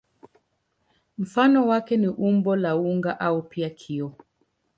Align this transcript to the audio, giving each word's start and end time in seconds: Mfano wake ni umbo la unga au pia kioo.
Mfano 1.17 1.67
wake 1.67 1.97
ni 1.97 2.07
umbo 2.07 2.55
la 2.55 2.75
unga 2.77 3.19
au 3.19 3.41
pia 3.43 3.69
kioo. 3.69 4.13